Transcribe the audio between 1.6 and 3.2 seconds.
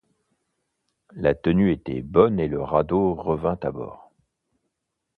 était bonne et le radeau